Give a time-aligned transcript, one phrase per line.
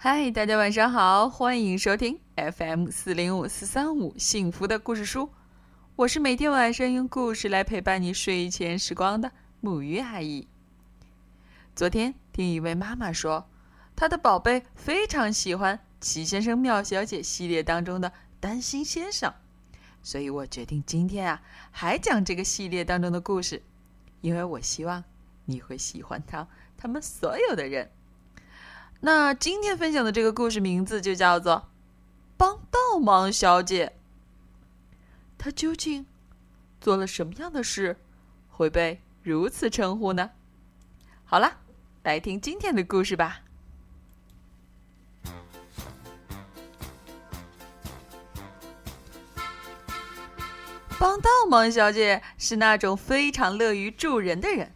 [0.00, 5.28] 嗨，大家晚上好，欢迎收听 FM 四零五四三五幸福的故事书。
[5.96, 10.46] 我是每天晚上用故事来陪伴你睡前时光的母鱼阿姨。
[11.74, 13.48] 昨天听一位妈妈说，
[13.96, 19.34] 她的宝贝非常喜欢《奇先生妙小姐》系列当中的担心先生，
[20.04, 21.42] 所以我决定今天啊
[21.72, 23.60] 还讲这个系列当中的故事，
[24.20, 25.02] 因为我希望
[25.46, 26.46] 你会喜欢他
[26.76, 27.90] 他们所有的人。
[29.00, 31.54] 那今天分享的这个故事名字就叫做
[32.36, 33.86] 《帮倒忙小姐》。
[35.38, 36.04] 她究竟
[36.80, 37.96] 做了什么样的事，
[38.50, 40.30] 会被如此称呼呢？
[41.24, 41.58] 好了，
[42.02, 43.42] 来听今天的故事吧。
[50.98, 54.72] 帮倒忙小姐是那种非常乐于助人的人，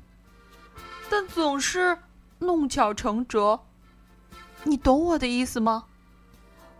[1.11, 1.99] 但总是
[2.39, 3.66] 弄巧成拙。
[4.65, 5.84] 你懂我的意思吗？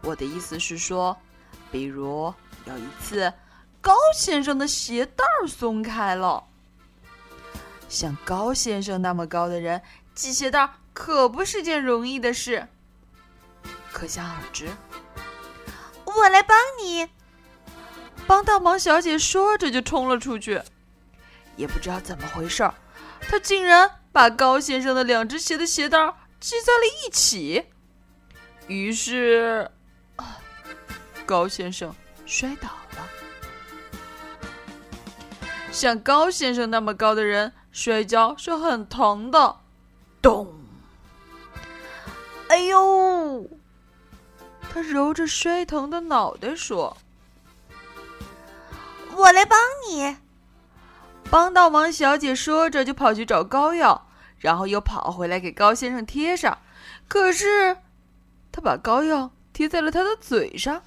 [0.03, 1.17] 我的意思是说，
[1.71, 2.33] 比如
[2.65, 3.33] 有一次，
[3.81, 6.45] 高先生的鞋带儿松开了。
[7.89, 9.83] 像高先生那么高的人
[10.15, 12.69] 系鞋带可不是件容易的事。
[13.93, 14.69] 可想而知，
[16.05, 17.09] 我来帮你。
[18.27, 20.63] 帮倒忙小姐说着就冲了出去，
[21.57, 22.75] 也不知道怎么回事儿，
[23.21, 25.99] 她竟然把高先生的两只鞋的鞋带
[26.41, 27.67] 系在了一起。
[28.69, 29.71] 于是，
[31.27, 33.09] 高先生摔倒了。
[35.71, 39.57] 像高先生那么高的人摔跤是很疼的，
[40.23, 40.55] 咚！
[42.49, 43.49] 哎呦！
[44.73, 46.97] 他揉着摔疼的脑袋说
[49.17, 50.17] ：“我来帮你。”
[51.31, 56.59] 帮倒忙小姐说着就跑去找膏药，然后又跑回来给高先生贴上。
[57.09, 57.77] 可是。
[58.53, 60.83] 他把膏药贴在了他的嘴上，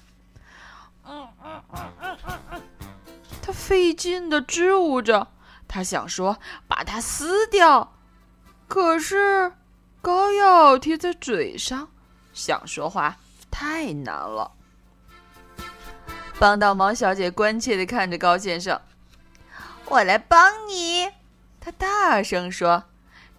[3.42, 5.26] 他费劲的支吾着，
[5.66, 7.92] 他想说把它撕掉，
[8.68, 9.52] 可是
[10.00, 11.88] 膏药贴在嘴上，
[12.32, 13.16] 想说话
[13.50, 14.52] 太难了。
[16.38, 18.80] 帮倒忙小姐关切的看着高先生，
[19.86, 21.10] 我来帮你，
[21.60, 22.84] 他大声说。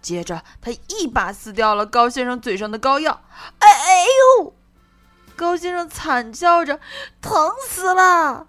[0.00, 3.22] 接着，他一把撕掉了高先生嘴上的膏药。
[3.58, 4.04] 哎哎
[4.38, 4.54] 呦！
[5.36, 6.80] 高先生惨叫着，
[7.20, 8.46] 疼死了。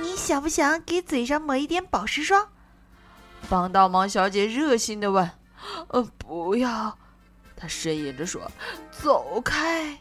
[0.00, 2.48] 你想不想给嘴上抹一点保湿霜？
[3.50, 5.30] 帮倒忙小姐热心的问。
[5.88, 6.96] 呃，不要。
[7.56, 8.40] 他呻吟着说
[8.90, 9.98] ：“走开。”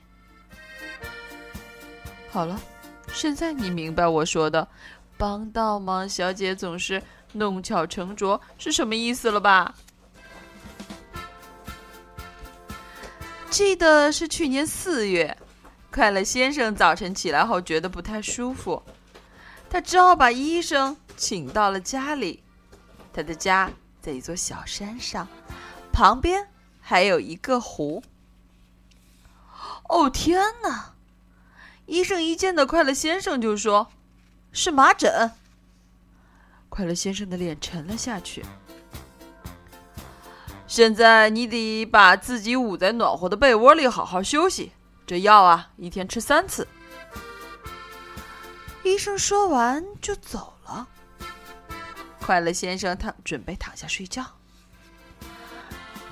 [2.31, 2.59] 好了，
[3.13, 4.68] 现在你明白我说的
[5.18, 7.03] “帮倒忙小姐总是
[7.34, 9.75] 弄巧成拙”是什么意思了吧？
[13.53, 15.38] 记得是去年四月，
[15.91, 18.81] 快乐先生早晨起来后觉得不太舒服，
[19.69, 22.42] 他只好把医生请到了家里。
[23.13, 23.72] 他的家
[24.02, 25.28] 在一座小山上，
[25.92, 26.47] 旁边
[26.81, 28.02] 还有一个湖。
[29.88, 30.96] 哦天哪！
[31.86, 33.92] 医生一见到快乐先生就说
[34.52, 35.30] ：“是麻疹。”
[36.69, 38.44] 快乐先生的脸沉了下去。
[40.73, 44.72] 现在你得把自己捂在暖和的被窝里，好好休息。
[45.06, 46.67] 这药啊，一天吃三次。
[48.81, 50.88] 医生说完就走了。
[52.19, 54.25] 快乐先生他准备躺下睡觉。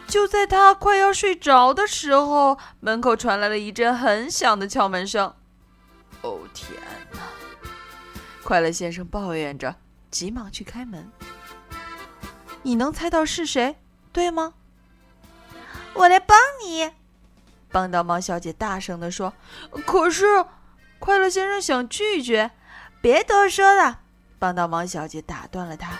[0.05, 5.33] 就在他快要睡着的时候，门口传来了一阵很响的敲门声。
[6.21, 6.79] 哦天
[7.13, 7.19] 哪！
[8.43, 9.73] 快乐先生抱怨着，
[10.11, 11.11] 急忙去开门。
[12.61, 13.77] 你能猜到是谁？
[14.11, 14.53] 对吗？
[15.93, 16.91] 我来帮你。
[17.69, 19.33] 帮倒忙小姐大声地说
[19.85, 20.45] ：“可是，
[20.99, 22.51] 快乐先生想拒绝。”
[23.01, 24.01] 别多说了，
[24.37, 25.97] 帮倒忙小姐打断了他：“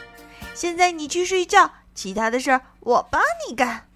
[0.54, 3.88] 现在你去睡觉，其他的事儿我帮你干。”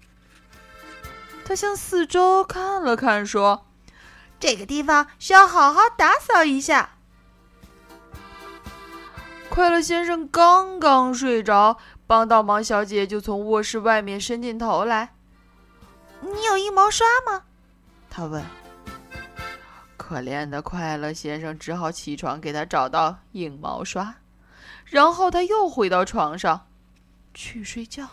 [1.44, 3.66] 他向四周看了看，说
[4.40, 6.95] ：“这个地方需要好好打扫一下。”
[9.56, 11.78] 快乐先生刚刚睡着。
[12.06, 15.14] 帮倒忙小姐就从卧室外面伸进头来。
[16.20, 17.44] “你有硬毛刷吗？”
[18.10, 18.44] 她问。
[19.96, 24.16] 可怜的快乐先生只好起床给他找到硬毛刷，
[24.84, 26.66] 然后他又回到床上
[27.32, 28.06] 去睡觉。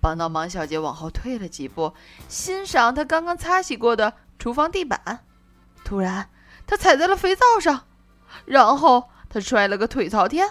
[0.00, 1.94] 帮倒忙小姐往后退了几步，
[2.28, 5.24] 欣赏他刚刚擦洗过的厨房地板。
[5.84, 6.28] 突然，
[6.66, 7.84] 他踩在了肥皂上，
[8.44, 10.48] 然后他摔了个腿朝天。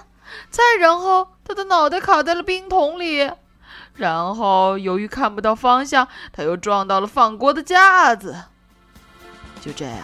[0.50, 3.32] 再然后，他的脑袋卡在了冰桶里，
[3.96, 8.44] 然后由于看不到方向，他又撞到了放锅的架子。
[9.62, 10.00] 就这样，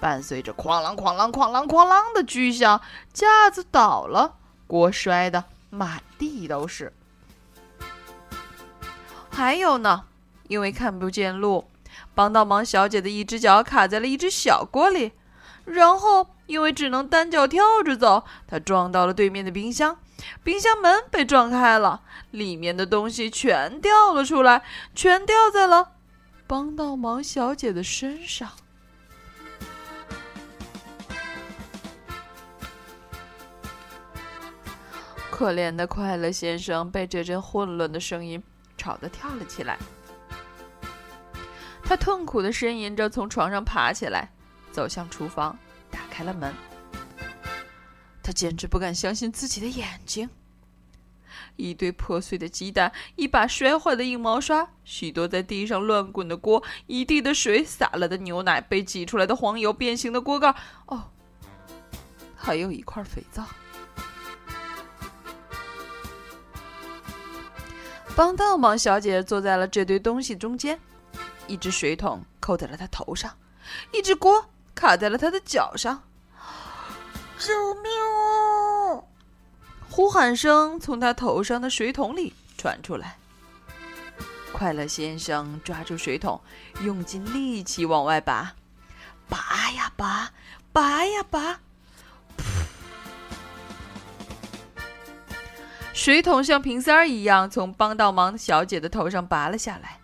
[0.00, 2.80] 伴随着哐啷哐啷哐啷哐啷的巨响，
[3.12, 6.90] 架子倒了，锅摔得满地都是。
[9.30, 10.04] 还有呢，
[10.48, 11.68] 因为看不见路，
[12.14, 15.12] 帮倒忙小姐的一只脚卡在了一只小锅里，
[15.68, 19.98] 然后因为只能单脚跳着走，他撞到了对面的冰箱。
[20.42, 24.62] 冰箱门被撞开了，里面的东西全掉了出来，
[24.94, 25.92] 全掉在了
[26.46, 28.50] 帮倒忙小姐的身上。
[35.30, 38.42] 可怜的快乐先生被这阵混乱的声音
[38.76, 39.78] 吵得跳了起来，
[41.84, 44.32] 他痛苦的呻吟着从床上爬起来，
[44.78, 45.58] 走向厨房，
[45.90, 46.54] 打开了门。
[48.22, 50.30] 他简直不敢相信自己的眼睛。
[51.56, 60.54] 一堆破碎的鸡蛋，一把摔坏的硬毛刷，许多在地上乱滚的锅，一地的水，洒了的牛奶，被挤出来的黄油，变形的锅盖，
[60.86, 61.10] 哦，
[62.36, 63.44] 还有一块肥皂。
[68.14, 70.78] 帮倒忙小姐坐在了这堆东西中间，
[71.48, 73.36] 一只水桶扣在了她头上，
[73.92, 74.48] 一只锅
[74.78, 76.04] 卡在了他的脚上。
[77.38, 79.04] 救命哦！
[79.90, 83.16] 呼喊声从他头上的水桶里传出来。
[84.52, 86.40] 快乐先生抓住水桶，
[86.82, 88.54] 用尽力气往外拔，
[89.28, 90.30] 拔呀拔，
[90.72, 91.60] 拔呀拔，
[95.92, 99.98] 水桶像瓶塞儿一样从帮倒忙小姐的头上拔了下来，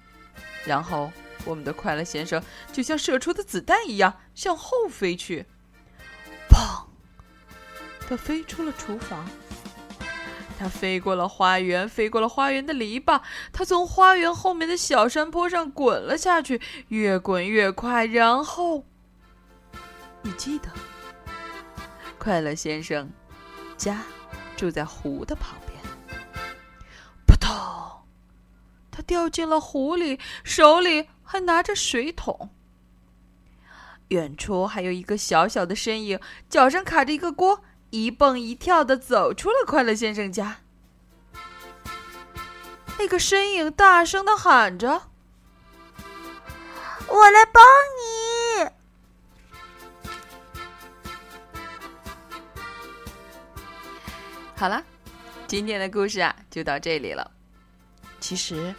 [0.64, 1.10] 然后
[1.44, 2.42] 我们的快乐先生
[2.72, 5.46] 就像射出的子弹一样向后飞去，
[6.48, 6.84] 砰！
[8.08, 9.28] 他飞出了厨房，
[10.58, 13.20] 他飞过了花园，飞过了花园的篱笆，
[13.52, 18.04] 他从花园后面的小山坡上滚了下去，越滚越快。
[18.06, 18.84] 然后，
[20.22, 20.68] 你记得，
[22.18, 23.10] 快乐先生
[23.76, 24.02] 家
[24.56, 25.74] 住在湖的旁边。
[27.26, 27.50] 扑通，
[28.90, 32.50] 他掉进了湖里，手里还拿着水桶。
[34.08, 37.64] 远处还有一个小小的身影，脚上卡着一个锅。
[37.90, 40.62] 一蹦一跳的走出了快乐先生家，
[42.98, 45.02] 那个身影大声的喊着
[47.06, 47.62] ：“我来帮
[47.94, 48.68] 你！”
[54.58, 54.82] 好了，
[55.46, 57.30] 今天的故事啊就到这里了。
[58.18, 58.74] 其实，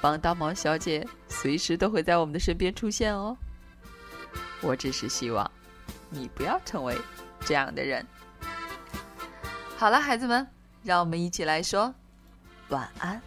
[0.00, 3.36] 帮大忙小姐随时都会在我们的身边出现哦。
[4.60, 5.50] 我只是希望
[6.10, 6.96] 你不要成为
[7.44, 8.04] 这样的人。
[9.76, 10.46] 好了，孩子们，
[10.82, 11.94] 让我们一起来说
[12.68, 13.20] 晚安。